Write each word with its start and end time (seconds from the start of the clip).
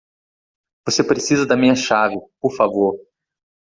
Você 0.83 1.03
precisa 1.03 1.45
da 1.45 1.55
minha 1.55 1.75
chave, 1.75 2.15
por 2.41 2.55
favor. 2.55 2.95